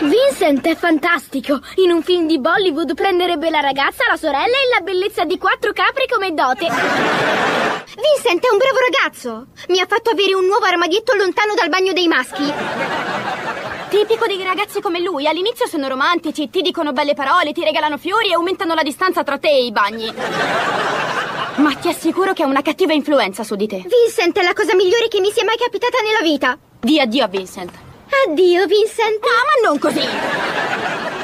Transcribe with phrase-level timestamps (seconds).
[0.00, 1.60] Vincent è fantastico.
[1.76, 5.72] In un film di Bollywood prenderebbe la ragazza, la sorella e la bellezza di quattro
[5.72, 6.66] capri come dote.
[6.66, 9.46] Vincent è un bravo ragazzo.
[9.68, 12.52] Mi ha fatto avere un nuovo armadietto lontano dal bagno dei maschi.
[13.88, 15.26] Tipico dei ragazzi come lui.
[15.26, 19.38] All'inizio sono romantici, ti dicono belle parole, ti regalano fiori e aumentano la distanza tra
[19.38, 20.12] te e i bagni.
[21.56, 23.76] Ma ti assicuro che ha una cattiva influenza su di te.
[23.76, 26.58] Vincent è la cosa migliore che mi sia mai capitata nella vita.
[26.78, 27.85] Di addio a Vincent.
[28.24, 29.22] Addio, Vincent.
[29.22, 30.00] Ah, ma non così.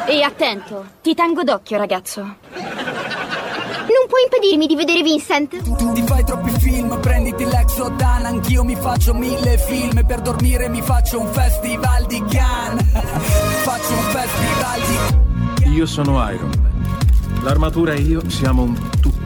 [0.07, 2.21] E attento, ti tengo d'occhio, ragazzo.
[2.21, 5.63] Non puoi impedirmi di vedere Vincent.
[5.63, 10.81] Tu ti fai troppi film, prenditi l'Exodan Anch'io mi faccio mille film Per dormire mi
[10.83, 12.85] faccio un festival di Cannes
[13.63, 14.81] Faccio un festival
[15.65, 17.43] di Io sono Iron Man.
[17.43, 19.22] L'armatura e io siamo un tutt'uno.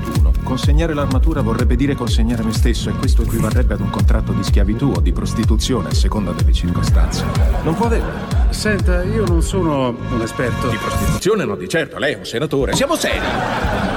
[0.46, 4.92] Consegnare l'armatura vorrebbe dire consegnare me stesso e questo equivarrebbe ad un contratto di schiavitù
[4.94, 7.24] o di prostituzione a seconda delle circostanze.
[7.64, 8.12] Non può averlo.
[8.50, 10.68] Senta, io non sono un esperto.
[10.68, 12.74] Di prostituzione no, di certo, lei è un senatore.
[12.76, 13.95] Siamo seri.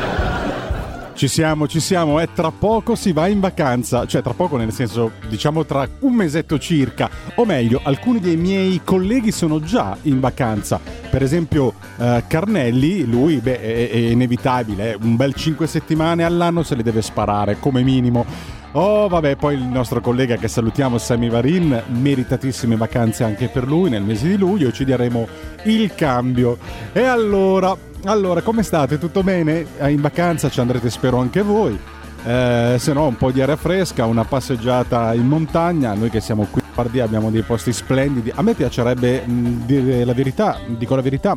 [1.20, 4.72] Ci siamo, ci siamo, e tra poco si va in vacanza, cioè tra poco nel
[4.72, 10.22] senso diciamo tra un mesetto circa, o meglio alcuni dei miei colleghi sono già in
[10.22, 16.64] vacanza, per esempio eh, Carnelli, lui beh, è, è inevitabile, un bel 5 settimane all'anno
[16.64, 18.26] se le deve sparare come minimo.
[18.74, 23.90] Oh, vabbè, poi il nostro collega che salutiamo, Sammy Varin, meritatissime vacanze anche per lui
[23.90, 25.28] nel mese di luglio, ci daremo
[25.64, 26.58] il cambio.
[26.94, 29.00] E allora, allora, come state?
[29.00, 29.66] Tutto bene?
[29.88, 31.80] In vacanza ci andrete spero anche voi.
[32.24, 35.96] Eh, se no, un po' di aria fresca, una passeggiata in montagna.
[35.96, 38.32] Noi che siamo qui in Lombardia abbiamo dei posti splendidi.
[38.36, 41.36] A me piacerebbe mh, dire la verità, dico la verità,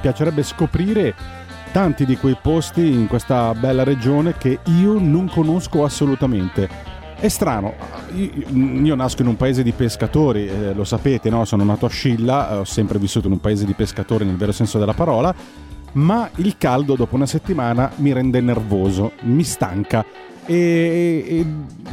[0.00, 1.14] piacerebbe scoprire
[1.72, 6.68] tanti di quei posti in questa bella regione che io non conosco assolutamente.
[7.18, 7.74] È strano,
[8.14, 11.44] io, nasco in un paese di pescatori, eh, lo sapete, no?
[11.44, 14.78] sono nato a Scilla, ho sempre vissuto in un paese di pescatori nel vero senso
[14.78, 15.34] della parola,
[15.92, 20.04] ma il caldo dopo una settimana mi rende nervoso, mi stanca.
[20.52, 21.46] E, e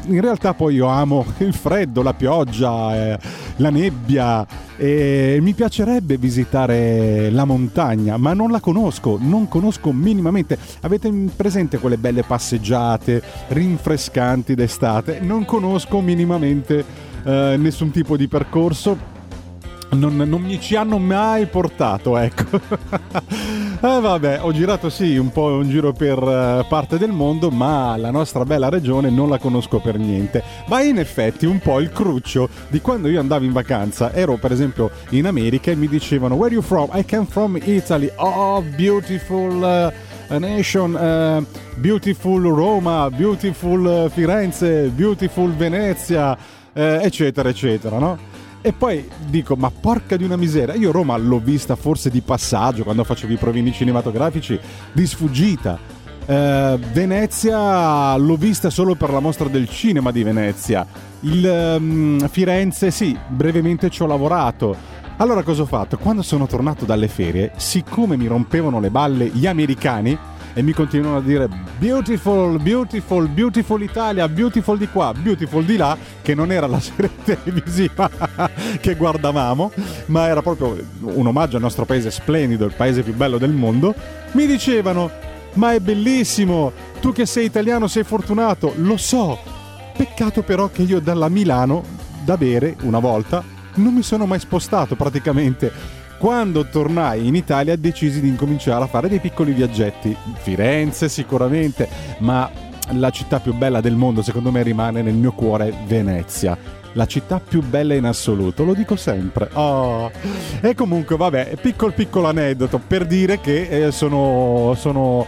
[0.08, 3.20] in realtà poi io amo il freddo, la pioggia, eh,
[3.58, 10.58] la nebbia e mi piacerebbe visitare la montagna, ma non la conosco, non conosco minimamente.
[10.82, 15.20] Avete presente quelle belle passeggiate rinfrescanti d'estate?
[15.22, 16.84] Non conosco minimamente
[17.24, 19.18] eh, nessun tipo di percorso
[19.92, 22.60] non, non, mi ci hanno mai portato, ecco.
[23.82, 27.96] eh, vabbè, ho girato sì un po' un giro per uh, parte del mondo, ma
[27.98, 30.44] la nostra bella regione non la conosco per niente.
[30.68, 34.52] Ma in effetti un po' il cruccio di quando io andavo in vacanza, ero per
[34.52, 36.90] esempio in America e mi dicevano Where are you from?
[36.94, 38.12] I came from Italy.
[38.16, 39.62] Oh, beautiful.
[39.62, 41.44] Uh, Nation, uh,
[41.80, 46.38] Beautiful Roma, Beautiful Firenze, Beautiful Venezia,
[46.74, 48.29] eh, eccetera, eccetera, no?
[48.62, 52.84] E poi dico, ma porca di una miseria, io Roma l'ho vista forse di passaggio
[52.84, 54.60] quando facevo i provini cinematografici,
[54.92, 55.80] di sfuggita.
[56.26, 60.86] Eh, Venezia l'ho vista solo per la mostra del cinema di Venezia.
[61.22, 64.76] Il um, Firenze, sì, brevemente ci ho lavorato.
[65.18, 65.98] Allora cosa ho fatto?
[65.98, 70.18] Quando sono tornato dalle ferie, siccome mi rompevano le balle gli americani,
[70.60, 71.48] e mi continuano a dire
[71.78, 77.12] beautiful, beautiful, beautiful Italia, beautiful di qua, beautiful di là, che non era la serie
[77.24, 78.10] televisiva
[78.82, 79.72] che guardavamo,
[80.08, 83.96] ma era proprio un omaggio al nostro paese splendido, il paese più bello del mondo,
[84.34, 85.10] mi dicevano
[85.54, 89.40] ma è bellissimo, tu che sei italiano sei fortunato, lo so,
[89.96, 91.86] peccato però che io dalla Milano,
[92.26, 93.42] da bere una volta,
[93.76, 99.08] non mi sono mai spostato praticamente quando tornai in Italia decisi di incominciare a fare
[99.08, 100.16] dei piccoli viaggetti.
[100.36, 101.88] Firenze sicuramente,
[102.20, 102.52] ma
[102.92, 106.58] la città più bella del mondo secondo me rimane nel mio cuore Venezia.
[106.94, 109.50] La città più bella in assoluto, lo dico sempre.
[109.54, 110.12] Oh.
[110.60, 115.26] E comunque, vabbè, piccolo piccolo aneddoto per dire che eh, sono, sono,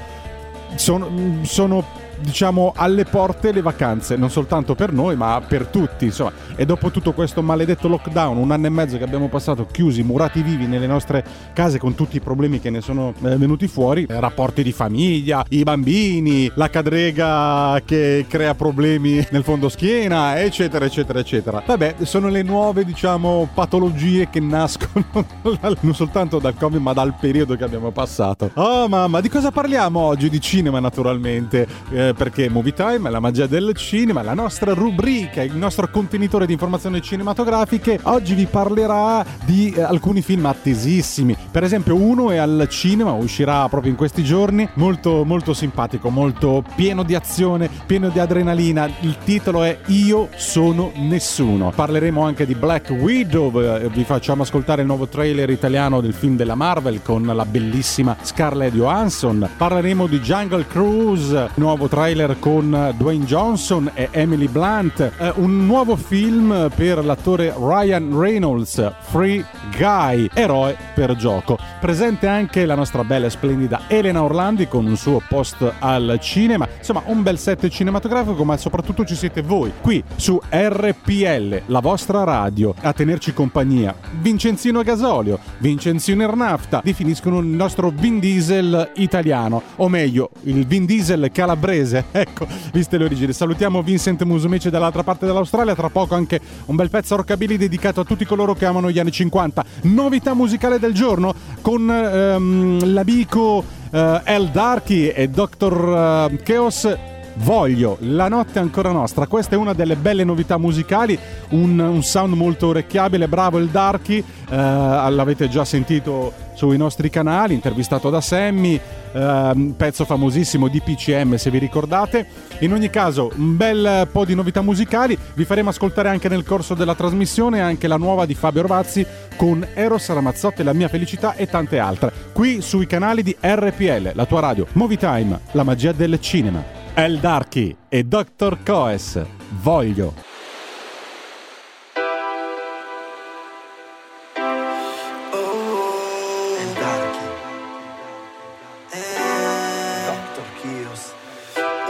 [0.76, 1.10] sono,
[1.44, 1.86] sono
[2.22, 6.32] diciamo alle porte le vacanze, non soltanto per noi, ma per tutti, insomma.
[6.56, 10.42] E dopo tutto questo maledetto lockdown, un anno e mezzo che abbiamo passato chiusi, murati
[10.42, 11.24] vivi nelle nostre
[11.54, 15.44] case con tutti i problemi che ne sono eh, venuti fuori, eh, rapporti di famiglia,
[15.50, 21.64] i bambini, la cadrega che crea problemi nel fondo schiena, eccetera, eccetera, eccetera.
[21.66, 25.06] Vabbè, sono le nuove, diciamo, patologie che nascono
[25.82, 28.52] non soltanto dal Covid, ma dal periodo che abbiamo passato.
[28.56, 30.30] Oh mamma, di cosa parliamo oggi?
[30.30, 35.42] Di cinema, naturalmente, eh, perché Movie Time è la magia del cinema, la nostra rubrica,
[35.42, 38.00] il nostro contenitore di informazioni cinematografiche.
[38.04, 41.36] Oggi vi parlerà di eh, alcuni film attesissimi.
[41.50, 46.64] Per esempio, uno è al cinema, uscirà proprio in questi giorni, molto, molto simpatico, molto
[46.76, 48.90] pieno di azione, pieno di adrenalina.
[49.02, 51.72] Il titolo è Io sono nessuno.
[51.74, 56.36] Parleremo anche di Black Widow, eh, vi facciamo ascoltare il nuovo trailer italiano del film
[56.36, 59.50] della Marvel con la bellissima Scarlett Johansson.
[59.58, 62.01] Parleremo di Jungle Cruise, nuovo trailer
[62.40, 65.00] con Dwayne Johnson e Emily Blunt.
[65.00, 69.46] Eh, un nuovo film per l'attore Ryan Reynolds, Free
[69.78, 71.60] Guy, eroe per gioco.
[71.80, 76.68] Presente anche la nostra bella e splendida Elena Orlandi con un suo post al cinema.
[76.76, 82.24] Insomma, un bel set cinematografico, ma soprattutto ci siete voi qui su RPL, la vostra
[82.24, 83.94] radio, a tenerci compagnia.
[84.20, 91.30] Vincenzino Gasolio, Vincenzino Ernafta definiscono il nostro Vin Diesel italiano, o meglio, il Vin Diesel
[91.32, 91.90] calabrese.
[92.12, 93.34] Ecco, viste le origini.
[93.34, 98.04] Salutiamo Vincent Musumeci dall'altra parte dell'Australia, tra poco anche un bel pezzo rockabilly dedicato a
[98.04, 99.66] tutti coloro che amano gli anni 50.
[99.84, 106.30] Novità musicale del giorno con ehm, l'amico eh, El Darky e Dr.
[106.32, 109.26] Eh, Chaos Voglio, la notte ancora nostra.
[109.26, 111.18] Questa è una delle belle novità musicali,
[111.50, 114.20] un, un sound molto orecchiabile, bravo il Darky,
[114.50, 118.80] eh, l'avete già sentito sui nostri canali, intervistato da Sammy,
[119.14, 122.28] eh, pezzo famosissimo di PCM se vi ricordate.
[122.60, 126.76] In ogni caso, un bel po' di novità musicali, vi faremo ascoltare anche nel corso
[126.76, 129.06] della trasmissione anche la nuova di Fabio Orvazzi
[129.36, 134.26] con Eros Ramazzotti, La mia felicità e tante altre, qui sui canali di RPL, la
[134.26, 136.81] tua radio, Movie Time, la magia del cinema.
[136.94, 138.58] El Darky e Dr.
[138.66, 139.18] Coes.
[139.62, 140.14] Voglio.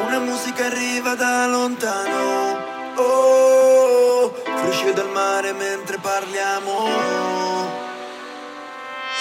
[0.05, 2.59] Una musica arriva da lontano.
[2.97, 6.87] Oh, fruscio del mare mentre parliamo.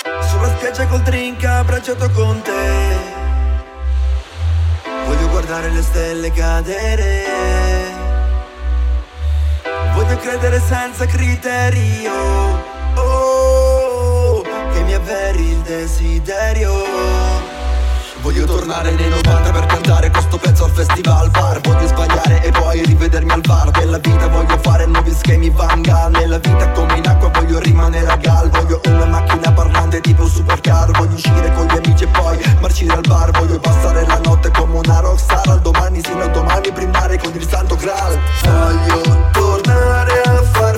[0.02, 3.09] Sulla spiaggia col drink abbracciato con te.
[5.40, 7.24] Guardare le stelle cadere.
[9.94, 12.12] Voglio credere senza criterio.
[12.96, 17.29] Oh, che mi avveri il desiderio.
[18.22, 21.58] Voglio tornare nei 90 per cantare questo pezzo al festival bar.
[21.62, 23.70] Voglio sbagliare e poi rivedermi al bar.
[23.70, 26.08] Della vita voglio fare nuovi schemi vanga.
[26.08, 28.50] Nella vita come in acqua voglio rimanere a gal.
[28.50, 30.90] Voglio una macchina parlante tipo un supercar.
[30.90, 33.30] Voglio uscire con gli amici e poi marcire al bar.
[33.30, 35.48] Voglio passare la notte come una rockstar.
[35.48, 38.18] Al domani sino a domani primare con il santo graal.
[38.42, 40.69] Voglio tornare a far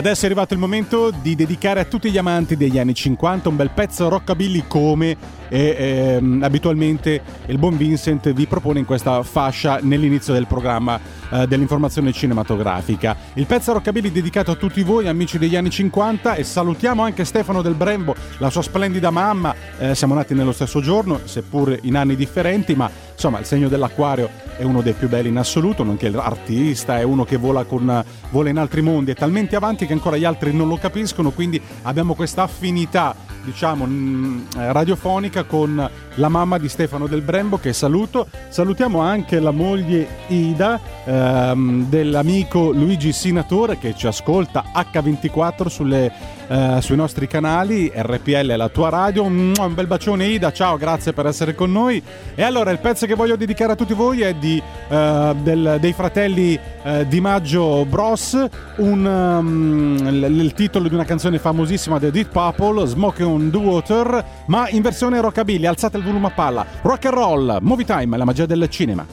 [0.00, 3.56] Adesso è arrivato il momento di dedicare a tutti gli amanti degli anni 50 un
[3.56, 5.14] bel pezzo rockabilly come
[5.50, 10.98] eh, ehm, abitualmente il buon Vincent vi propone in questa fascia nell'inizio del programma
[11.30, 13.16] eh, dell'informazione cinematografica.
[13.34, 17.60] Il pezzo rockabilly dedicato a tutti voi amici degli anni 50 e salutiamo anche Stefano
[17.60, 19.54] del Brembo, la sua splendida mamma.
[19.78, 24.30] Eh, siamo nati nello stesso giorno, seppur in anni differenti, ma insomma il segno dell'acquario
[24.56, 28.48] è uno dei più belli in assoluto, nonché l'artista, è uno che vola, con, vola
[28.48, 32.14] in altri mondi, è talmente avanti che ancora gli altri non lo capiscono, quindi abbiamo
[32.14, 38.28] questa affinità, diciamo, mh, radiofonica con la mamma di Stefano del Brembo che saluto.
[38.48, 46.12] Salutiamo anche la moglie Ida ehm, dell'amico Luigi Sinatore che ci ascolta H24 sulle,
[46.50, 49.22] eh, sui nostri canali, RPL è la tua radio.
[49.22, 52.02] Un bel bacione Ida, ciao, grazie per essere con noi.
[52.34, 55.92] E allora il pezzo che voglio dedicare a tutti voi è di, eh, del- dei
[55.92, 58.32] fratelli eh, Di Maggio Bros,
[58.78, 63.56] un, um, l- il titolo di una canzone famosissima di Deep Purple, Smoke on the
[63.58, 66.66] Water, ma in versione rockabilly, alzate il volume a palla.
[66.82, 69.06] Rock and roll, movie time, la magia del cinema.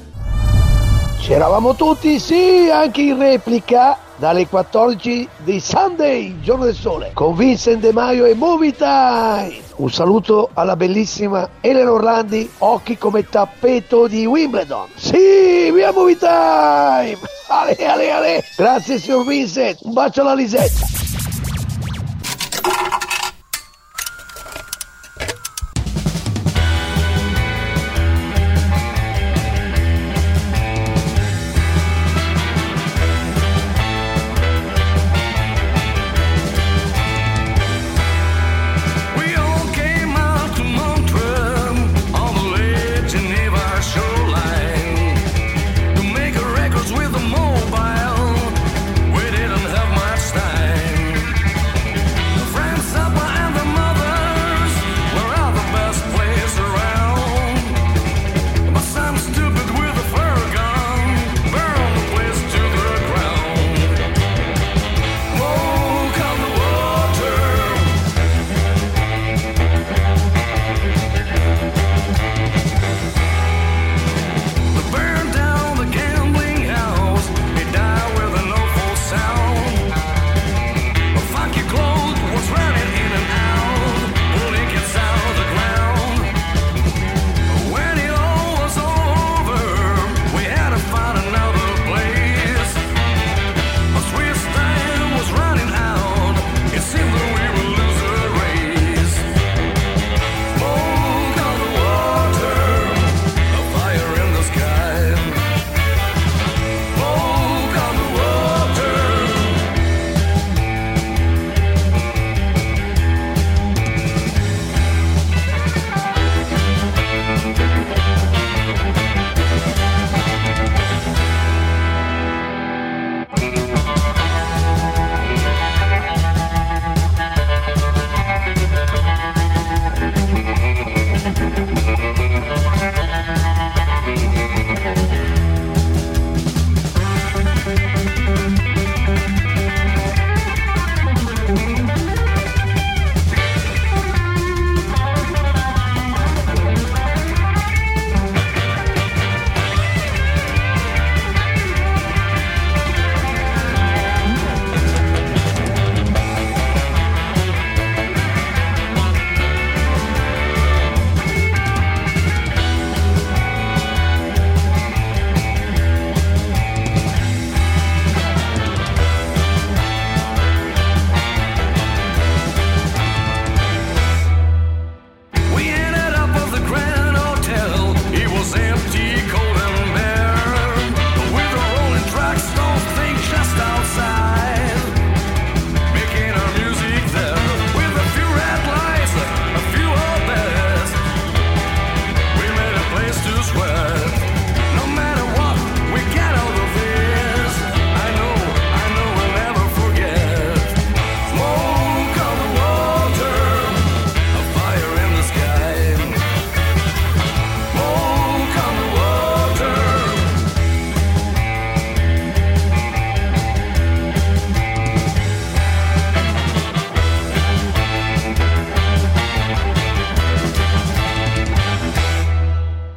[1.19, 7.79] C'eravamo tutti, sì, anche in replica dalle 14 di Sunday, giorno del sole, con Vincent
[7.79, 9.55] De Maio e Movie Time.
[9.77, 14.87] Un saluto alla bellissima Elena Orlandi, occhi come tappeto di Wimbledon.
[14.95, 17.17] Sì, via Movie Time!
[17.49, 18.43] Ale, ale, ale!
[18.57, 20.96] Grazie signor Vincent, un bacio alla Lisetta.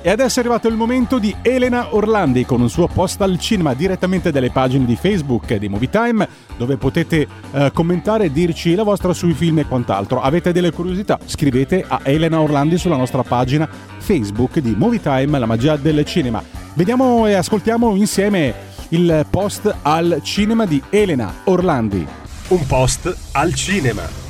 [0.03, 3.75] E adesso è arrivato il momento di Elena Orlandi con un suo post al cinema
[3.75, 6.27] direttamente dalle pagine di Facebook di Movie Time
[6.57, 10.23] dove potete eh, commentare dirci la vostra sui film e quant'altro.
[10.23, 11.19] Avete delle curiosità?
[11.27, 16.43] Scrivete a Elena Orlandi sulla nostra pagina Facebook di Movie Time, la magia del cinema.
[16.73, 18.55] Vediamo e ascoltiamo insieme
[18.89, 22.07] il post al cinema di Elena Orlandi.
[22.49, 24.30] Un post al cinema.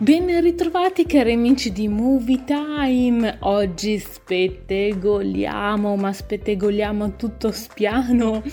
[0.00, 8.44] Ben ritrovati cari amici di Movie Time, oggi spettegoliamo, ma spettegoliamo tutto spiano.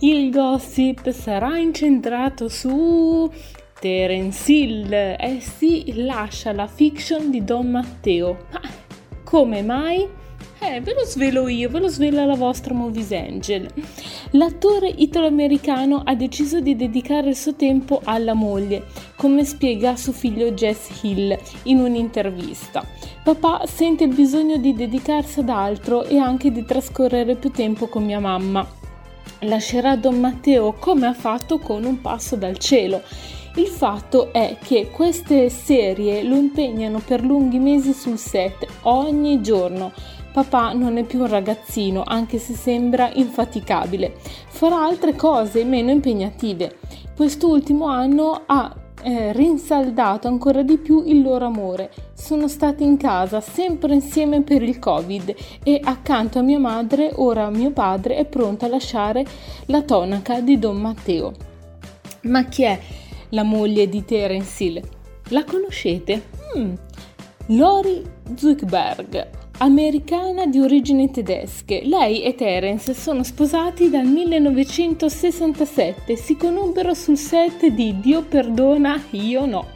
[0.00, 3.30] Il gossip sarà incentrato su
[3.78, 8.46] Terence Hill, eh sì, lascia la fiction di Don Matteo.
[8.50, 8.60] Ma
[9.22, 10.08] come mai?
[10.62, 13.66] Eh, ve lo svelo io, ve lo svela la vostra Movies Angel.
[14.32, 18.84] L'attore italo-americano ha deciso di dedicare il suo tempo alla moglie,
[19.16, 22.86] come spiega suo figlio Jess Hill in un'intervista.
[23.24, 28.04] Papà sente il bisogno di dedicarsi ad altro e anche di trascorrere più tempo con
[28.04, 28.68] mia mamma.
[29.40, 33.00] Lascerà Don Matteo come ha fatto con Un passo dal cielo.
[33.56, 39.92] Il fatto è che queste serie lo impegnano per lunghi mesi sul set, ogni giorno.
[40.32, 44.14] Papà non è più un ragazzino, anche se sembra infaticabile.
[44.48, 46.78] Farà altre cose meno impegnative.
[47.16, 51.90] Quest'ultimo anno ha eh, rinsaldato ancora di più il loro amore.
[52.14, 57.50] Sono stati in casa sempre insieme per il Covid e accanto a mia madre ora
[57.50, 59.24] mio padre è pronto a lasciare
[59.66, 61.32] la tonaca di Don Matteo.
[62.22, 62.78] Ma chi è
[63.30, 64.80] la moglie di Terence Hill?
[65.28, 66.22] La conoscete?
[66.54, 66.74] Hmm.
[67.52, 68.00] Lori
[68.36, 69.26] Zuckerberg,
[69.58, 71.80] americana di origini tedesche.
[71.82, 79.46] Lei e Terence sono sposati dal 1967, si conobbero sul set di Dio perdona, io
[79.46, 79.66] no.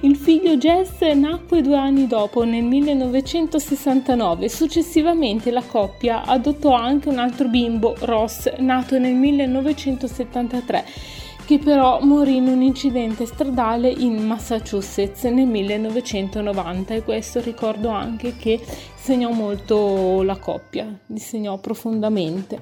[0.00, 4.48] Il figlio Jess nacque due anni dopo, nel 1969.
[4.48, 12.36] Successivamente la coppia adottò anche un altro bimbo, Ross, nato nel 1973 che però morì
[12.36, 18.60] in un incidente stradale in Massachusetts nel 1990 e questo ricordo anche che
[18.96, 22.58] segnò molto la coppia, li segnò profondamente.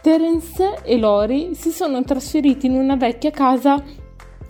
[0.00, 3.84] Terence e Lori si sono trasferiti in una vecchia casa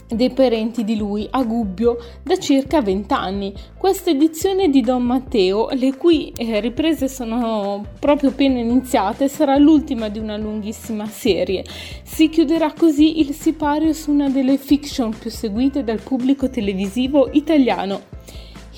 [0.08, 3.52] dei parenti di lui a Gubbio da circa 20 anni.
[3.76, 10.08] Questa edizione di Don Matteo, le cui eh, riprese sono proprio appena iniziate, sarà l'ultima
[10.08, 11.64] di una lunghissima serie.
[12.02, 18.14] Si chiuderà così il sipario su una delle fiction più seguite dal pubblico televisivo italiano.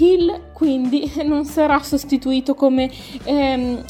[0.01, 2.91] Hill quindi non sarà sostituito come
[3.25, 3.85] ehm,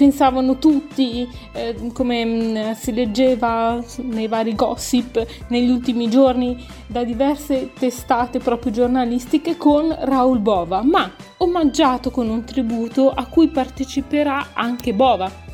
[0.00, 7.72] pensavano tutti, eh, come mh, si leggeva nei vari gossip negli ultimi giorni da diverse
[7.78, 14.94] testate proprio giornalistiche con Raul Bova, ma omaggiato con un tributo a cui parteciperà anche
[14.94, 15.49] Bova.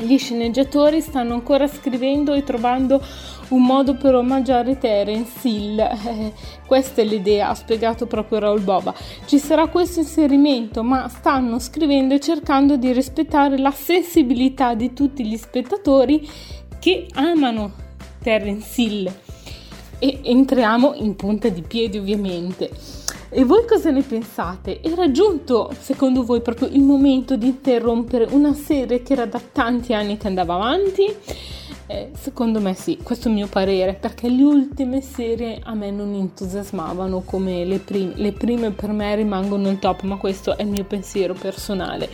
[0.00, 3.02] Gli sceneggiatori stanno ancora scrivendo e trovando
[3.48, 5.76] un modo per omaggiare Terence Hill.
[6.08, 6.32] Eh,
[6.66, 8.94] questa è l'idea, ha spiegato proprio Raul Boba.
[9.26, 15.26] Ci sarà questo inserimento, ma stanno scrivendo e cercando di rispettare la sensibilità di tutti
[15.26, 16.28] gli spettatori
[16.78, 17.72] che amano
[18.22, 19.12] Terence Hill.
[19.98, 22.70] E entriamo in punta di piedi, ovviamente.
[23.30, 24.80] E voi cosa ne pensate?
[24.82, 29.92] Era giunto, secondo voi, proprio il momento di interrompere una serie che era da tanti
[29.92, 31.14] anni che andava avanti?
[31.90, 35.90] Eh, secondo me sì, questo è il mio parere, perché le ultime serie a me
[35.90, 38.14] non entusiasmavano come le prime.
[38.16, 42.08] Le prime per me rimangono il top, ma questo è il mio pensiero personale.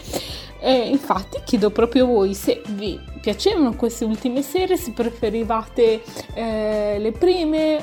[0.59, 6.03] E infatti chiedo proprio a voi se vi piacevano queste ultime serie, se preferivate
[6.35, 7.81] eh, le prime,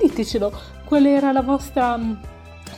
[0.00, 0.50] ditecelo,
[0.86, 1.98] qual era la vostra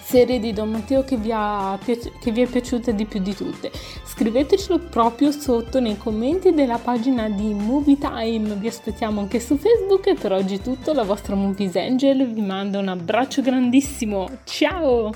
[0.02, 3.70] serie di Don Matteo che vi, ha, che vi è piaciuta di più di tutte.
[4.04, 8.54] Scrivetecelo proprio sotto nei commenti della pagina di Movie Time.
[8.56, 10.92] Vi aspettiamo anche su Facebook e per oggi è tutto.
[10.92, 14.28] La vostra Movies Angel vi manda un abbraccio grandissimo.
[14.44, 15.10] Ciao!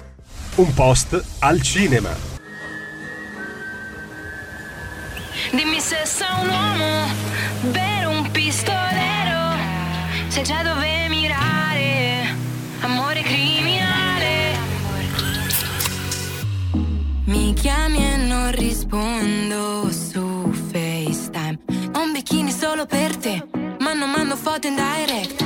[0.57, 2.35] Un post al cinema.
[5.53, 7.07] Dimmi se sei un uomo,
[7.70, 9.55] vero un pistolero,
[10.29, 12.35] sai già dove mirare,
[12.81, 13.66] amore criminale.
[17.47, 21.59] Mi chiami e non rispondo su FaceTime.
[21.95, 23.47] Ho un bikini solo per te,
[23.79, 25.45] ma non mando foto in direct.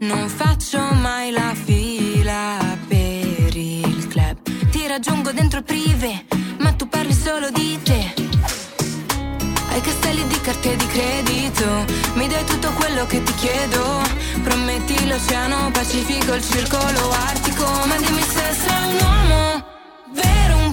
[0.00, 4.38] Non faccio mai la fila per il club.
[4.72, 6.24] Ti raggiungo dentro il privé,
[6.58, 8.12] ma tu parli solo di te.
[9.70, 14.02] Ai castelli di carte di credito, mi dai tutto quello che ti chiedo.
[14.42, 19.64] Prometti l'oceano Pacifico, il circolo artico, ma dimmi se sei un uomo,
[20.14, 20.63] vero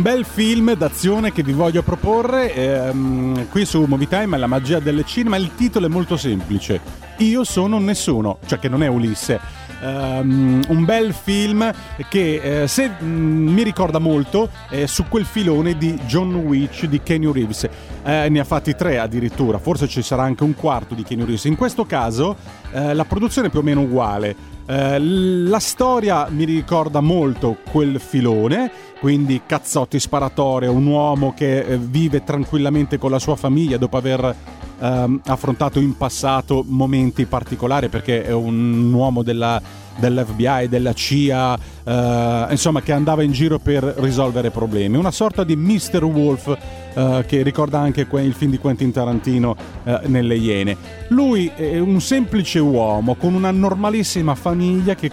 [0.00, 5.04] Bel film d'azione che vi voglio proporre ehm, qui su Movie Time, la magia del
[5.04, 5.36] cinema.
[5.36, 6.80] Il titolo è molto semplice:
[7.18, 9.38] Io sono nessuno, cioè che non è Ulisse.
[9.82, 11.70] Ehm, un bel film
[12.08, 17.02] che, eh, se mm, mi ricorda molto, è su quel filone di John Witch di
[17.02, 17.68] Kenny Reeves.
[18.02, 21.44] Eh, ne ha fatti tre addirittura, forse ci sarà anche un quarto di Kenny Reeves.
[21.44, 22.36] In questo caso
[22.72, 24.50] eh, la produzione è più o meno uguale.
[24.70, 31.78] Eh, la storia mi ricorda molto quel filone, quindi cazzotti sparatorie, un uomo che eh,
[31.78, 34.36] vive tranquillamente con la sua famiglia dopo aver
[34.78, 39.60] ehm, affrontato in passato momenti particolari perché è un uomo della,
[39.96, 44.98] dell'FBI, della CIA, eh, insomma che andava in giro per risolvere problemi.
[44.98, 46.04] Una sorta di Mr.
[46.04, 46.54] Wolf
[46.92, 50.76] eh, che ricorda anche il film di Quentin Tarantino eh, nelle Iene.
[51.08, 55.10] Lui è un semplice uomo con una normalissima famiglia che,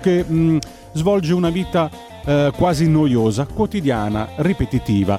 [0.00, 0.58] che mh,
[0.92, 1.90] svolge una vita
[2.28, 5.18] eh, quasi noiosa, quotidiana, ripetitiva.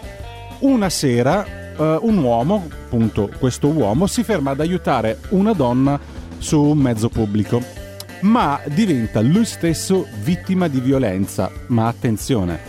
[0.60, 1.43] Una sera
[1.76, 6.00] eh, un uomo, appunto questo uomo, si ferma ad aiutare una donna
[6.38, 7.62] su un mezzo pubblico,
[8.22, 11.50] ma diventa lui stesso vittima di violenza.
[11.67, 12.60] Ma attenzione,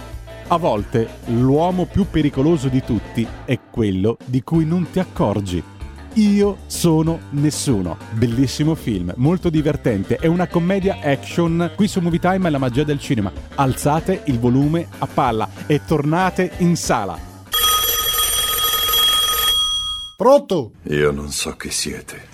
[0.48, 5.62] a volte l'uomo più pericoloso di tutti è quello di cui non ti accorgi.
[6.14, 7.96] Io sono nessuno.
[8.10, 10.16] Bellissimo film, molto divertente.
[10.16, 11.70] È una commedia action.
[11.76, 13.30] Qui su Movie Time è la magia del cinema.
[13.54, 17.16] Alzate il volume a palla e tornate in sala.
[20.16, 20.72] Pronto?
[20.88, 22.28] Io non so chi siete.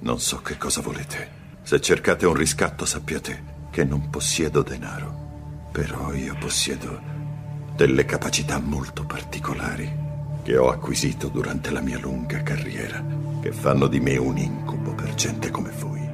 [0.00, 1.42] Non so che cosa volete.
[1.62, 5.68] Se cercate un riscatto sappiate che non possiedo denaro.
[5.72, 7.00] Però io possiedo
[7.74, 10.03] delle capacità molto particolari
[10.44, 13.02] che ho acquisito durante la mia lunga carriera,
[13.40, 16.06] che fanno di me un incubo per gente come voi.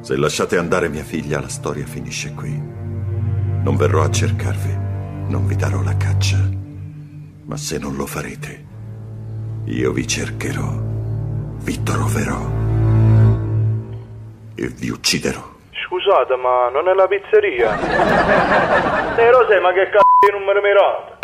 [0.00, 2.50] Se lasciate andare mia figlia, la storia finisce qui.
[2.50, 4.76] Non verrò a cercarvi,
[5.28, 6.38] non vi darò la caccia.
[7.44, 8.64] Ma se non lo farete,
[9.66, 10.76] io vi cercherò,
[11.62, 12.50] vi troverò
[14.56, 15.48] e vi ucciderò.
[15.86, 17.78] Scusate, ma non è la pizzeria?
[19.20, 21.18] Eh, Rosè, ma che cazzo di numero mirato?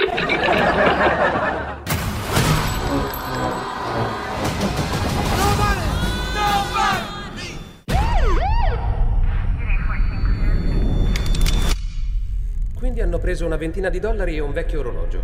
[12.77, 15.23] Quindi hanno preso una ventina di dollari e un vecchio orologio.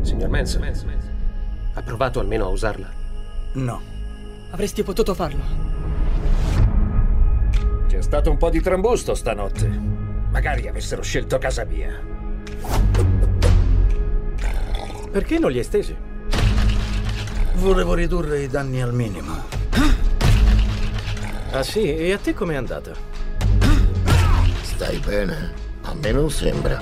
[0.00, 0.66] Signor Manson,
[1.74, 2.88] ha provato almeno a usarla?
[3.54, 3.82] No.
[4.50, 5.42] Avresti potuto farlo.
[7.86, 9.68] C'è stato un po' di trambusto stanotte.
[10.30, 12.00] Magari avessero scelto casa mia.
[15.10, 15.94] Perché non li hai stesi?
[17.56, 19.32] Volevo ridurre i danni al minimo.
[21.50, 21.94] Ah sì?
[21.94, 22.92] E a te com'è andata?
[24.62, 25.63] Stai bene?
[25.94, 26.76] A me non sembra.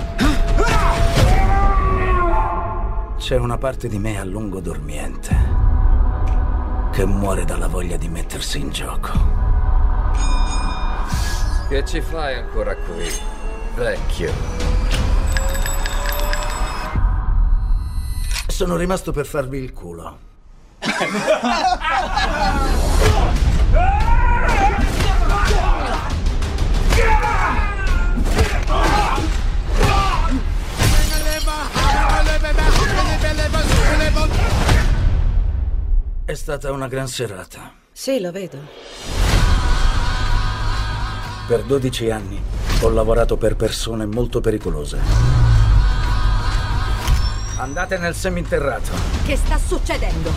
[3.15, 5.37] C'è una parte di me a lungo dormiente
[6.91, 9.11] che muore dalla voglia di mettersi in gioco.
[11.69, 13.07] Che ci fai ancora qui,
[13.75, 14.33] vecchio?
[18.47, 20.17] Sono rimasto per farvi il culo.
[36.33, 37.71] È stata una gran serata.
[37.91, 38.57] Sì, lo vedo.
[41.47, 42.41] Per 12 anni
[42.81, 44.97] ho lavorato per persone molto pericolose.
[47.57, 48.93] Andate nel seminterrato.
[49.23, 50.31] Che sta succedendo?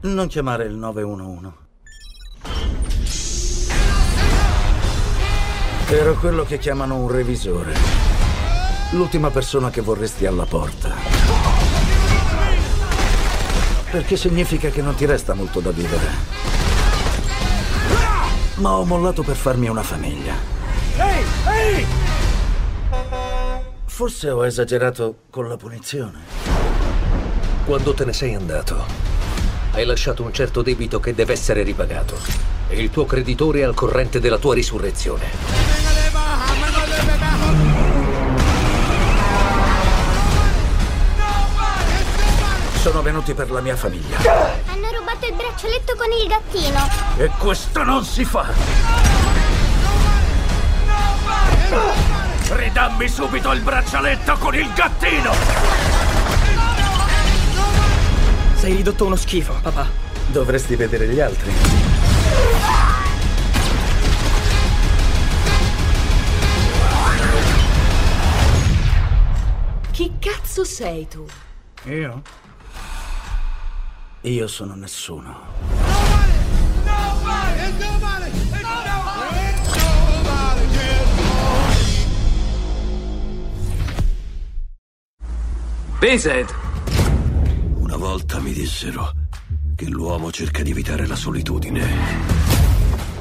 [0.00, 1.52] Non chiamare il 911.
[5.90, 7.74] Ero quello che chiamano un revisore.
[8.92, 11.09] L'ultima persona che vorresti alla porta.
[13.90, 16.06] Perché significa che non ti resta molto da vivere.
[18.54, 20.34] Ma ho mollato per farmi una famiglia.
[20.96, 21.86] Ehi, ehi!
[23.86, 26.18] Forse ho esagerato con la punizione.
[27.64, 28.84] Quando te ne sei andato,
[29.72, 32.16] hai lasciato un certo debito che deve essere ripagato.
[32.68, 35.69] E il tuo creditore è al corrente della tua risurrezione.
[42.80, 44.16] Sono venuti per la mia famiglia.
[44.20, 46.88] Hanno rubato il braccialetto con il gattino.
[47.18, 48.46] E questo non si fa!
[52.48, 55.30] Ridammi subito il braccialetto con il gattino!
[58.54, 59.86] Sei ridotto uno schifo, papà.
[60.28, 61.52] Dovresti vedere gli altri.
[69.90, 71.26] Chi cazzo sei tu?
[71.84, 72.22] Io?
[74.22, 75.34] Io sono nessuno.
[85.98, 86.54] Vincent!
[87.76, 89.12] Una volta mi dissero
[89.74, 91.88] che l'uomo cerca di evitare la solitudine.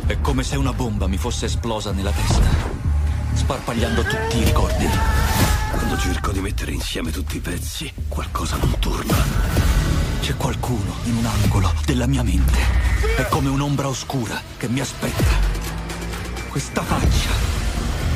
[0.06, 2.50] È come se una bomba mi fosse esplosa nella testa,
[3.36, 4.86] sparpagliando tutti i ricordi.
[5.72, 9.99] Quando cerco di mettere insieme tutti i pezzi, qualcosa non torna.
[10.22, 12.60] C'è qualcuno in un angolo della mia mente.
[13.18, 15.58] È come un'ombra oscura che mi aspetta.
[16.50, 17.30] Questa faccia,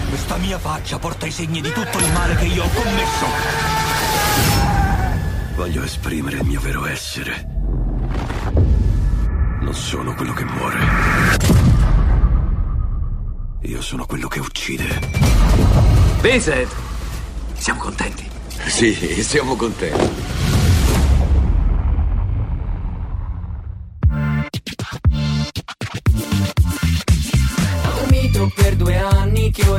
[0.09, 3.25] questa mia faccia porta i segni di tutto il male che io ho commesso.
[5.55, 7.47] Voglio esprimere il mio vero essere.
[9.61, 10.79] Non sono quello che muore.
[13.61, 14.99] Io sono quello che uccide.
[16.21, 16.71] Vincent!
[17.57, 18.29] Siamo contenti.
[18.67, 20.42] Sì, siamo contenti.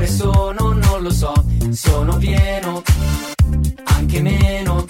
[0.05, 0.73] Anni, che ore sono?
[0.73, 1.33] Non lo so,
[1.71, 2.83] sono pieno,
[3.85, 4.85] anche meno.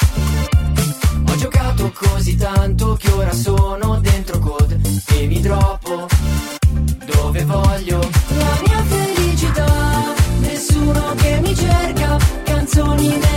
[1.27, 4.81] Ho giocato così tanto che ora sono dentro code
[5.15, 6.07] e mi troppo
[7.07, 7.99] dove voglio.
[7.99, 13.34] La mia felicità, nessuno che mi cerca, canzoni nella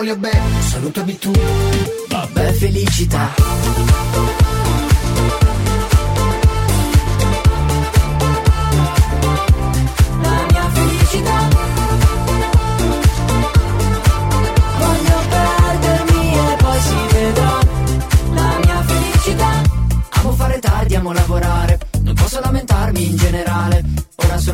[0.00, 1.30] voglio bene Salutami tu
[2.08, 4.39] Vabbè felicità.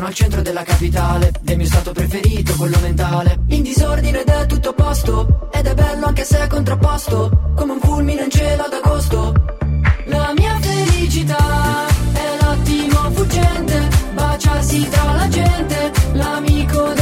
[0.07, 3.39] Al centro della capitale, del mio stato preferito, quello mentale.
[3.47, 5.49] In disordine ed è tutto a posto.
[5.51, 7.53] Ed è bello anche se è contrapposto.
[7.57, 9.33] Come un fulmine in cielo ad agosto.
[10.05, 13.87] La mia felicità è l'attimo fuggente.
[14.13, 15.91] Baciarsi tra la gente.
[16.13, 16.96] L'amico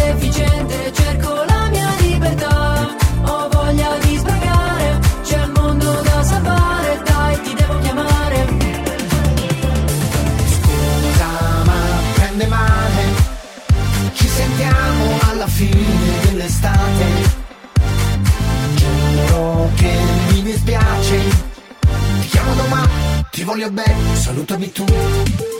[23.56, 24.84] voglio bene, salutami tu.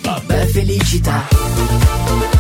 [0.02, 2.35] Vabbè felicità.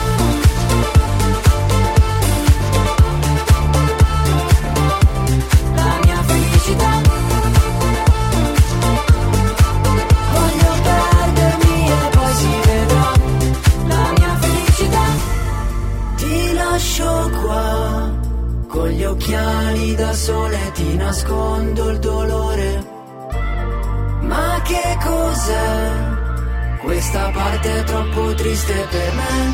[27.66, 29.54] È troppo triste per me.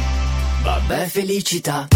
[0.63, 1.88] Vabbè, felicità.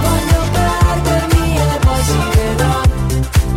[0.00, 2.80] Voglio perdermi e poi si vedrà.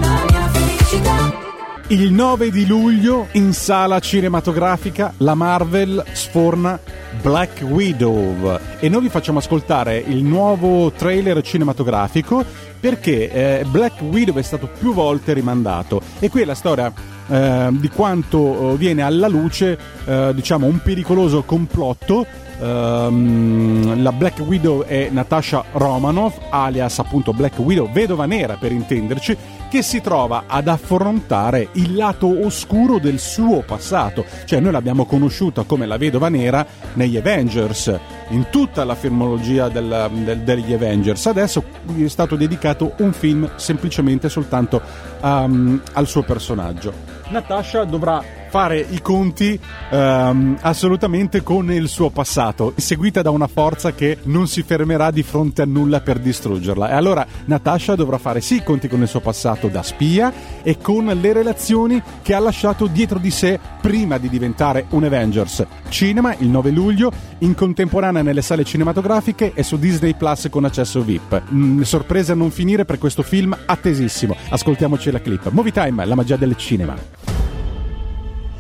[0.02, 1.42] La mia felicità.
[1.88, 6.78] Il 9 di luglio in sala cinematografica la Marvel sforna
[7.22, 8.60] Black Widow.
[8.80, 12.44] E noi vi facciamo ascoltare il nuovo trailer cinematografico
[12.80, 16.02] perché eh, Black Widow è stato più volte rimandato.
[16.20, 16.92] E qui è la storia
[17.28, 22.26] eh, di quanto eh, viene alla luce eh, diciamo un pericoloso complotto.
[22.60, 29.38] Ehm, la Black Widow è Natasha Romanoff, alias appunto Black Widow, vedova nera per intenderci,
[29.74, 34.24] che si trova ad affrontare il lato oscuro del suo passato.
[34.46, 37.92] Cioè noi l'abbiamo conosciuta come la vedova nera negli Avengers,
[38.30, 41.26] in tutta la filmologia del- del- degli Avengers.
[41.26, 41.64] Adesso
[41.98, 44.80] è stato dedicato un film semplicemente soltanto
[45.22, 46.94] um, al suo personaggio.
[47.30, 53.94] Natasha dovrà fare i conti ehm, assolutamente con il suo passato, seguita da una forza
[53.94, 56.92] che non si fermerà di fronte a nulla per distruggerla.
[56.92, 60.78] E allora Natasha dovrà fare sì i conti con il suo passato da spia e
[60.78, 65.66] con le relazioni che ha lasciato dietro di sé prima di diventare un Avengers.
[65.90, 71.02] Cinema il 9 luglio, in contemporanea nelle sale cinematografiche e su Disney Plus con accesso
[71.02, 71.42] VIP.
[71.52, 74.38] Mm, sorprese a non finire per questo film attesissimo.
[74.50, 75.50] Ascoltiamoci la clip.
[75.50, 77.33] Movie Time, la magia del cinema.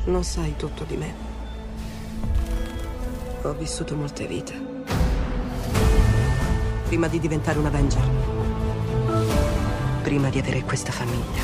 [0.06, 1.14] Non sai tutto di me.
[3.44, 4.54] Ho vissuto molte vite.
[6.88, 8.10] Prima di diventare un Avenger.
[10.02, 11.42] Prima di avere questa famiglia.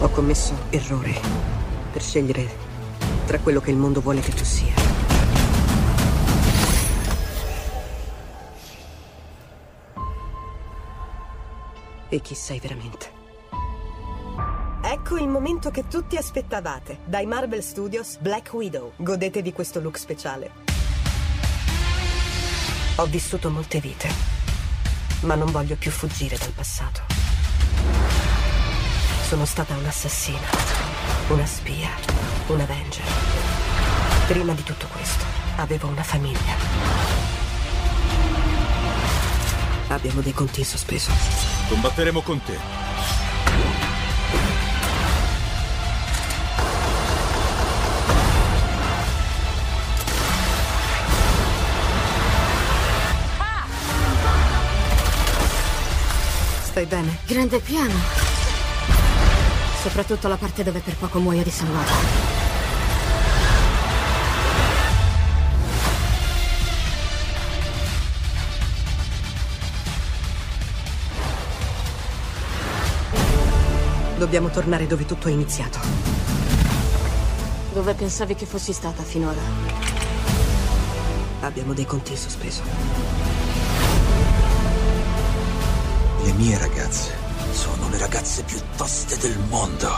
[0.00, 1.18] Ho commesso errori
[1.92, 2.46] per scegliere
[3.24, 4.74] tra quello che il mondo vuole che tu sia.
[12.10, 13.19] E chi sei veramente.
[14.82, 17.00] Ecco il momento che tutti aspettavate.
[17.04, 18.92] Dai Marvel Studios Black Widow.
[18.96, 20.50] Godetevi questo look speciale.
[22.96, 24.08] Ho vissuto molte vite,
[25.22, 27.02] ma non voglio più fuggire dal passato.
[29.22, 30.48] Sono stata un'assassina,
[31.28, 31.90] una spia,
[32.46, 33.04] un Avenger.
[34.26, 35.24] Prima di tutto questo,
[35.56, 36.54] avevo una famiglia.
[39.88, 41.10] Abbiamo dei conti in sospeso.
[41.68, 42.89] Combatteremo con te.
[56.70, 57.18] Stai bene?
[57.26, 57.92] Grande piano.
[59.82, 61.92] Soprattutto la parte dove per poco muoio di sanguato.
[74.16, 75.80] Dobbiamo tornare dove tutto è iniziato.
[77.72, 79.40] Dove pensavi che fossi stata finora?
[81.40, 83.39] Abbiamo dei conti in sospeso.
[86.24, 87.12] Le mie ragazze
[87.52, 89.90] sono le ragazze più toste del mondo.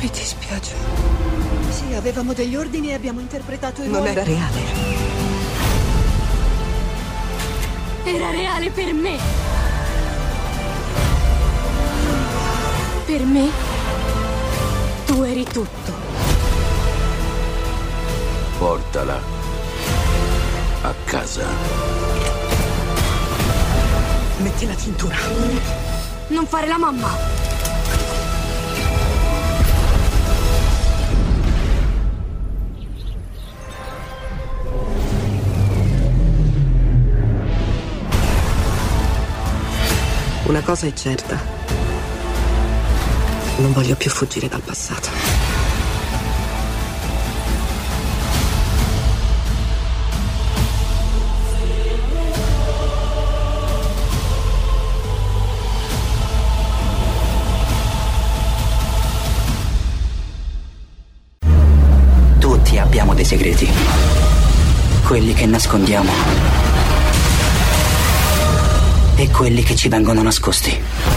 [0.00, 0.74] Mi dispiace.
[1.70, 4.10] Sì, avevamo degli ordini e abbiamo interpretato i Non ruoli.
[4.10, 4.60] era reale.
[8.04, 9.18] Era reale per me.
[13.06, 13.50] Per me,
[15.06, 15.92] tu eri tutto.
[18.58, 19.20] Portala
[20.82, 21.95] a casa.
[24.38, 25.16] Metti la cintura.
[26.28, 27.08] Non fare la mamma.
[40.44, 41.40] Una cosa è certa.
[43.56, 45.35] Non voglio più fuggire dal passato.
[65.36, 66.10] Che nascondiamo
[69.16, 71.15] e quelli che ci vengono nascosti.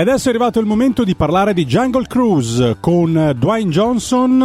[0.00, 4.40] Adesso è arrivato il momento di parlare di Jungle Cruise con Dwayne Johnson,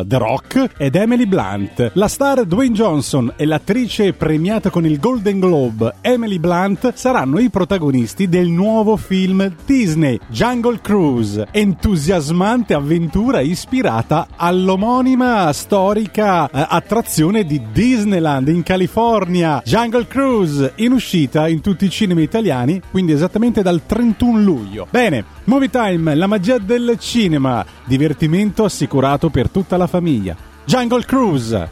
[0.00, 1.90] eh, The Rock ed Emily Blunt.
[1.94, 7.50] La star Dwayne Johnson e l'attrice premiata con il Golden Globe Emily Blunt saranno i
[7.50, 17.60] protagonisti del nuovo film Disney Jungle Cruise, entusiasmante avventura ispirata all'omonima storica eh, attrazione di
[17.72, 19.62] Disneyland in California.
[19.64, 24.90] Jungle Cruise in uscita in tutti i cinema italiani, quindi esattamente dal 31 luglio.
[24.92, 30.36] Bene, Movie Time, la magia del cinema, divertimento assicurato per tutta la famiglia.
[30.66, 31.70] Jungle Cruise.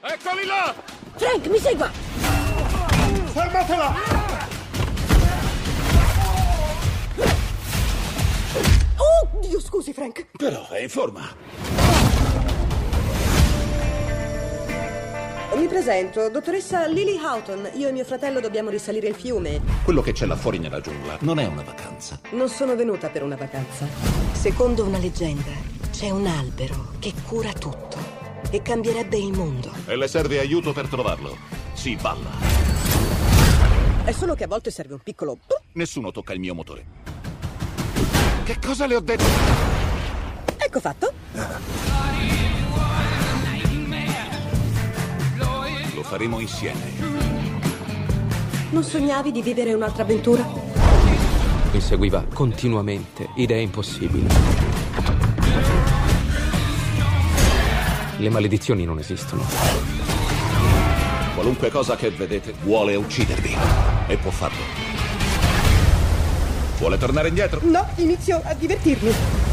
[0.00, 0.74] Eccoli là!
[1.16, 1.90] Frank, mi segua!
[3.26, 3.94] Fermatela!
[8.96, 10.28] Oh, Dio scusi, Frank.
[10.34, 11.28] Però è in forma.
[15.54, 17.70] Mi presento, dottoressa Lily Houghton.
[17.74, 19.60] Io e mio fratello dobbiamo risalire il fiume.
[19.82, 22.20] Quello che c'è là fuori nella giungla non è una vacanza.
[22.32, 23.86] Non sono venuta per una vacanza.
[24.32, 25.50] Secondo una leggenda,
[25.90, 27.96] c'è un albero che cura tutto
[28.50, 29.72] e cambierebbe il mondo.
[29.86, 31.36] E le serve aiuto per trovarlo.
[31.72, 32.30] Si balla.
[34.04, 35.38] È solo che a volte serve un piccolo...
[35.72, 36.84] Nessuno tocca il mio motore.
[38.44, 39.24] Che cosa le ho detto?
[40.58, 41.12] Ecco fatto.
[46.08, 46.80] faremo insieme.
[48.70, 50.42] Non sognavi di vivere un'altra avventura?
[51.70, 54.26] Mi seguiva continuamente, idee impossibili.
[58.16, 59.44] Le maledizioni non esistono.
[61.34, 63.54] Qualunque cosa che vedete vuole uccidervi
[64.06, 64.64] e può farlo.
[66.78, 67.60] Vuole tornare indietro?
[67.64, 69.47] No, inizio a divertirmi.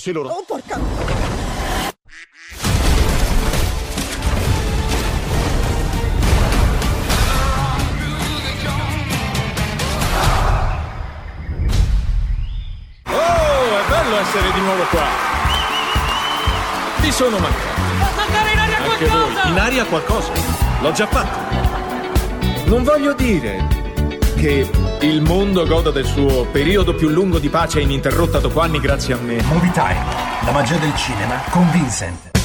[0.00, 0.30] se loro...
[0.30, 0.78] Oh, porca...
[13.06, 15.04] Oh, è bello essere di nuovo qua.
[17.00, 17.58] Vi sono mancato.
[18.14, 19.42] Fa andare in aria Anche qualcosa!
[19.42, 19.50] Voi.
[19.50, 20.32] In aria qualcosa?
[20.80, 22.64] L'ho già fatto.
[22.64, 23.66] Non voglio dire
[24.36, 29.14] che il mondo goda del suo periodo più lungo di pace ininterrotta dopo anni grazie
[29.14, 29.40] a me.
[29.44, 30.04] Movie Time,
[30.44, 32.39] la magia del cinema con Vincent.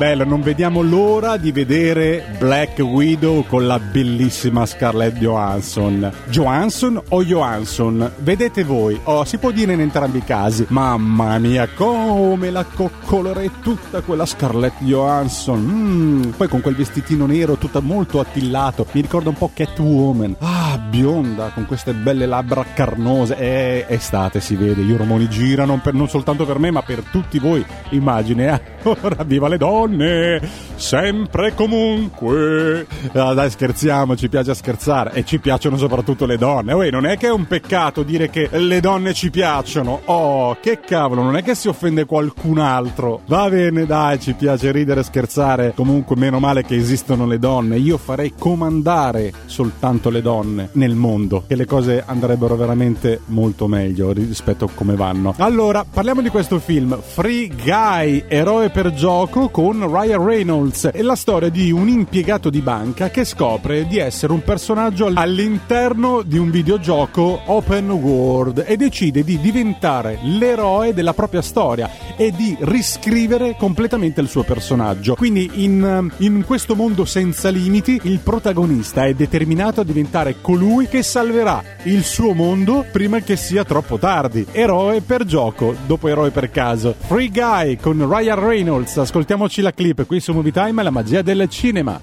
[0.00, 6.10] Bello, non vediamo l'ora di vedere Black Widow con la bellissima Scarlett Johansson.
[6.30, 8.10] Johansson o Johansson?
[8.20, 10.64] Vedete voi, oh, si può dire in entrambi i casi.
[10.68, 15.60] Mamma mia, come la coccolerei tutta quella Scarlett Johansson.
[15.60, 18.86] Mm, poi con quel vestitino nero, tutta molto attillato.
[18.92, 20.36] Mi ricorda un po' Catwoman.
[20.38, 23.36] Ah, bionda, con queste belle labbra carnose.
[23.36, 27.38] È estate, si vede, gli ormoni girano per- non soltanto per me, ma per tutti
[27.38, 27.64] voi.
[27.90, 28.78] Immagine, eh?
[28.82, 30.40] Ora viva le donne!
[30.74, 32.86] Sempre comunque.
[33.12, 35.12] Ah, dai, scherziamo, ci piace scherzare.
[35.12, 36.72] E ci piacciono soprattutto le donne.
[36.72, 40.00] Uè, non è che è un peccato dire che le donne ci piacciono.
[40.06, 43.20] Oh, che cavolo, non è che si offende qualcun altro.
[43.26, 45.72] Va bene, dai, ci piace ridere e scherzare.
[45.74, 47.76] Comunque, meno male che esistono le donne.
[47.76, 51.44] Io farei comandare soltanto le donne nel mondo.
[51.46, 55.34] Che le cose andrebbero veramente molto meglio rispetto a come vanno.
[55.36, 56.98] Allora, parliamo di questo film.
[57.00, 60.86] Free Guy, eroe per gioco con Ryan Reynolds.
[60.86, 66.22] È la storia di un impiegato di banca che scopre di essere un personaggio all'interno
[66.22, 72.56] di un videogioco open world e decide di diventare l'eroe della propria storia e di
[72.60, 75.14] riscrivere completamente il suo personaggio.
[75.14, 81.02] Quindi in, in questo mondo senza limiti il protagonista è determinato a diventare colui che
[81.02, 84.46] salverà il suo mondo prima che sia troppo tardi.
[84.52, 86.94] Eroe per gioco, dopo eroe per caso.
[86.96, 88.96] Free Guy con Ryan Reynolds.
[88.96, 92.00] Ascoltiamoci la clip qui su Movie Time, la magia del cinema.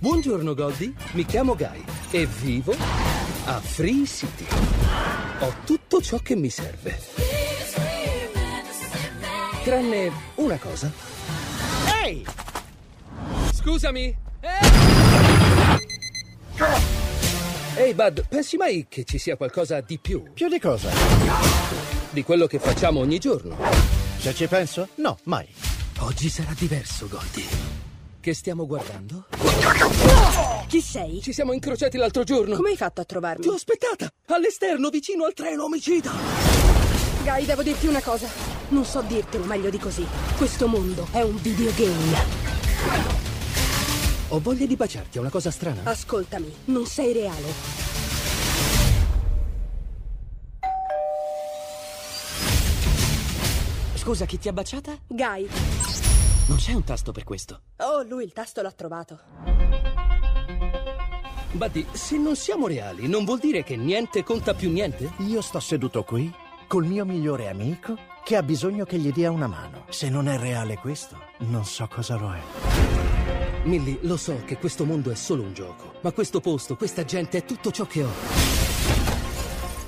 [0.00, 2.74] Buongiorno Goldie, mi chiamo Guy e vivo
[3.46, 4.46] a Free City.
[5.40, 6.96] Ho tutto ciò che mi serve.
[9.64, 10.90] Tranne una cosa.
[12.04, 12.24] Ehi!
[13.52, 14.16] Scusami!
[14.40, 16.97] Ehi
[17.94, 20.22] Bud, pensi mai che ci sia qualcosa di più?
[20.32, 20.90] Più di cosa?
[22.10, 23.56] Di quello che facciamo ogni giorno?
[24.18, 24.88] Se ci penso?
[24.96, 25.46] No, mai.
[26.00, 27.46] Oggi sarà diverso, Goldie.
[28.20, 29.26] Che stiamo guardando?
[30.66, 31.22] Chi sei?
[31.22, 32.56] Ci siamo incrociati l'altro giorno.
[32.56, 33.42] Come hai fatto a trovarmi?
[33.42, 34.12] Ti ho aspettata!
[34.26, 36.12] All'esterno, vicino al treno omicida!
[37.22, 38.28] Guy, devo dirti una cosa.
[38.68, 40.06] Non so dirtelo meglio di così.
[40.36, 43.27] Questo mondo è un videogame.
[44.30, 45.80] Ho voglia di baciarti, è una cosa strana.
[45.84, 47.46] Ascoltami, non sei reale.
[53.94, 54.98] Scusa, chi ti ha baciata?
[55.06, 55.48] Guy.
[56.48, 57.60] Non c'è un tasto per questo.
[57.78, 59.18] Oh, lui il tasto l'ha trovato.
[61.52, 65.10] Buddy, se non siamo reali, non vuol dire che niente conta più niente?
[65.18, 66.30] Io sto seduto qui
[66.66, 69.86] col mio migliore amico che ha bisogno che gli dia una mano.
[69.88, 73.07] Se non è reale questo, non so cosa lo è.
[73.68, 77.38] Millie, lo so che questo mondo è solo un gioco, ma questo posto, questa gente
[77.38, 78.10] è tutto ciò che ho.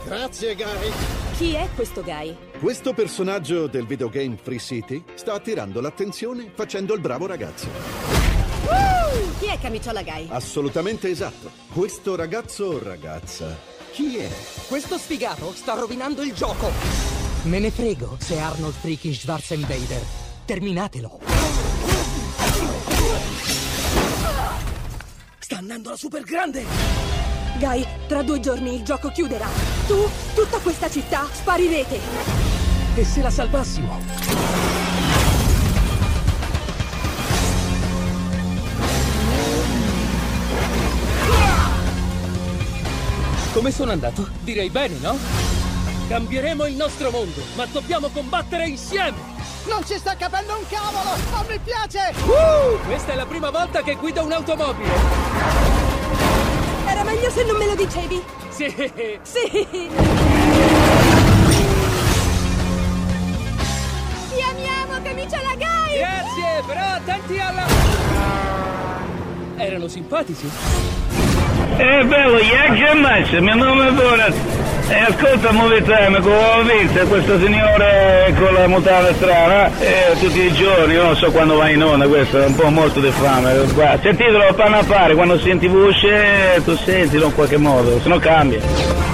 [0.05, 0.93] Grazie, Guy.
[1.39, 2.37] Chi è questo Guy?
[2.59, 7.69] Questo personaggio del videogame Free City sta attirando l'attenzione facendo il bravo ragazzo.
[8.67, 10.27] Uh, chi è Camiciola Guy?
[10.29, 11.51] Assolutamente esatto.
[11.73, 13.59] Questo ragazzo o ragazza,
[13.93, 14.29] chi è?
[14.69, 16.71] Questo sfigato sta rovinando il gioco.
[17.45, 20.05] Me ne frego se Arnold freaking Schwarzenegger.
[20.45, 21.30] Terminatelo.
[25.51, 26.65] Sta andando la super grande!
[27.59, 29.49] Guy, tra due giorni il gioco chiuderà.
[29.89, 31.99] Tu, tutta questa città, sparirete.
[32.95, 33.99] E se la salvassimo?
[43.53, 44.29] Come sono andato?
[44.45, 45.50] Direi bene, no?
[46.11, 49.15] Cambieremo il nostro mondo, ma dobbiamo combattere insieme!
[49.69, 51.17] Non ci sta capendo un cavolo!
[51.31, 52.13] Non mi piace!
[52.25, 54.91] Uh, questa è la prima volta che guido un'automobile!
[56.89, 58.25] Era meglio se non me lo dicevi.
[58.49, 58.69] Sì!
[59.23, 59.69] Sì!
[64.31, 65.97] Ti amiamo, Camiciola Guy!
[65.97, 67.67] Grazie, però attenti alla...
[69.59, 70.51] Erano simpatici?
[71.77, 74.80] Eh bello, Jack Giammazza, mio nome è Borat.
[74.91, 80.41] E ascolta Movie Time, come ho visto questo signore con la mutanda strana, eh, tutti
[80.41, 83.09] i giorni, io non so quando va in onda, questo è un po' molto di
[83.13, 83.55] fame.
[84.03, 89.10] Sentitelo, panna a fare, quando senti voce, tu sentilo in qualche modo, se no cambia.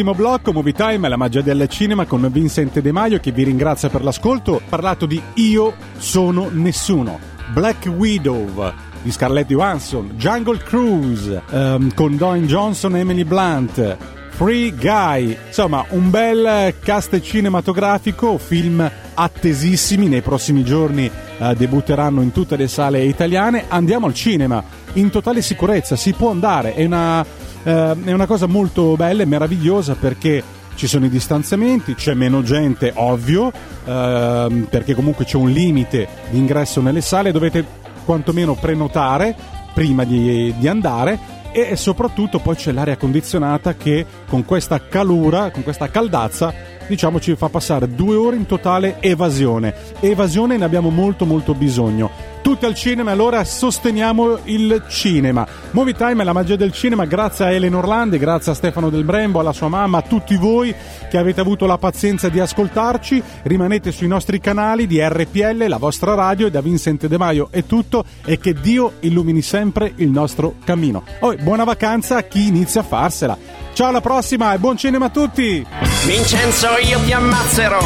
[0.00, 3.90] Nell'ultimo blocco, Movie Time, la magia del cinema con Vincent De Maio che vi ringrazia
[3.90, 4.52] per l'ascolto.
[4.52, 7.18] Ho parlato di Io sono nessuno.
[7.52, 8.72] Black Widow
[9.02, 13.98] di Scarlett Johansson, Jungle Cruise ehm, con Dwayne Johnson e Emily Blunt,
[14.30, 22.32] Free Guy, insomma un bel cast cinematografico, film attesissimi, nei prossimi giorni eh, debutteranno in
[22.32, 27.22] tutte le sale italiane, andiamo al cinema in totale sicurezza, si può andare, è una,
[27.62, 30.42] eh, è una cosa molto bella e meravigliosa perché
[30.74, 33.52] ci sono i distanziamenti, c'è meno gente, ovvio,
[33.84, 37.62] ehm, perché comunque c'è un limite di ingresso nelle sale, dovete
[38.04, 39.36] quantomeno prenotare
[39.74, 45.62] prima di, di andare e soprattutto poi c'è l'aria condizionata che con questa calura, con
[45.62, 46.54] questa caldazza,
[46.86, 49.74] diciamo ci fa passare due ore in totale evasione.
[50.00, 52.10] Evasione ne abbiamo molto molto bisogno.
[52.50, 55.46] Tutti al cinema, allora sosteniamo il cinema.
[55.70, 59.04] Movie Time è la magia del cinema, grazie a Elena Orlandi, grazie a Stefano Del
[59.04, 60.74] Brembo, alla sua mamma, a tutti voi
[61.08, 63.22] che avete avuto la pazienza di ascoltarci.
[63.44, 67.64] Rimanete sui nostri canali di RPL, la vostra radio, e da Vincent De Maio è
[67.66, 71.04] tutto e che Dio illumini sempre il nostro cammino.
[71.20, 73.38] Oh, buona vacanza a chi inizia a farsela.
[73.74, 75.64] Ciao alla prossima e buon cinema a tutti!
[76.04, 77.78] Vincenzo, io ti ammazzerò.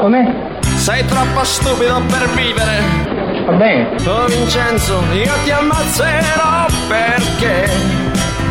[0.00, 0.58] Come?
[0.76, 3.19] Sei troppo stupido per vivere.
[3.50, 3.96] Va bene.
[4.06, 7.68] Oh Vincenzo, io ti ammazzerò perché?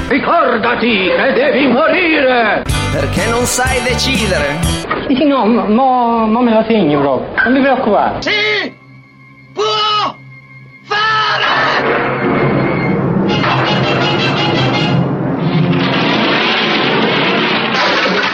[0.09, 2.63] Ricordati che devi morire!
[2.91, 4.57] Perché non sai decidere.
[5.07, 7.43] Sì, sì, no, mo, mo me la segno proprio.
[7.45, 8.21] Non mi preoccupare.
[8.21, 8.75] Sì!
[9.53, 10.17] Può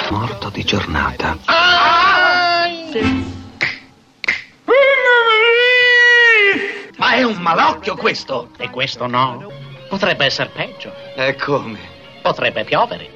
[0.10, 1.38] Morto di giornata.
[1.46, 3.35] Ma
[7.16, 8.50] è un malocchio questo!
[8.58, 9.50] E questo no.
[9.88, 10.94] Potrebbe essere peggio.
[11.16, 11.80] E come?
[12.22, 13.10] Potrebbe piovere.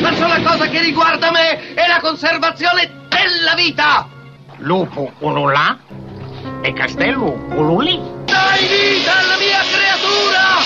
[0.00, 4.08] La sola cosa che riguarda me è la conservazione della vita!
[4.56, 5.78] Lupo ululà
[6.60, 8.00] e castello ululì.
[8.24, 10.58] Dai vita alla mia creatura!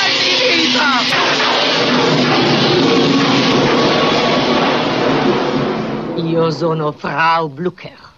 [0.00, 0.12] Dai
[0.56, 1.00] vita!
[6.22, 8.01] Io sono Frau Blucher.